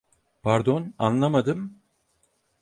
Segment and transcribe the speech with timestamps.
[0.43, 1.79] Pardon, anlamadım?